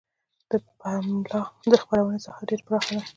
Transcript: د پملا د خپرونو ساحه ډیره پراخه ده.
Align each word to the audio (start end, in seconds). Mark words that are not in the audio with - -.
د 0.49 0.51
پملا 0.79 1.41
د 1.71 1.73
خپرونو 1.81 2.23
ساحه 2.25 2.43
ډیره 2.49 2.63
پراخه 2.67 2.91
ده. 2.97 3.03